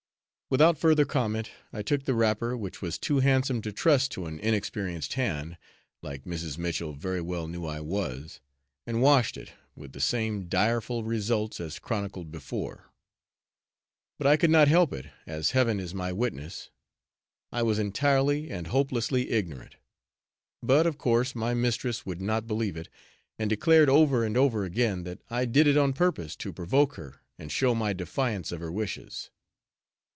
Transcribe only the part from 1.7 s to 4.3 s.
I took the wrapper, which was too handsome to trust to